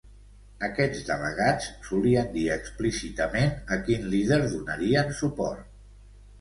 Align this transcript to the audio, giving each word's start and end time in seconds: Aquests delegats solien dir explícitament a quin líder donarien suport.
Aquests 0.67 1.03
delegats 1.09 1.67
solien 1.89 2.33
dir 2.39 2.47
explícitament 2.57 3.55
a 3.77 3.81
quin 3.91 4.11
líder 4.17 4.43
donarien 4.57 5.17
suport. 5.23 5.73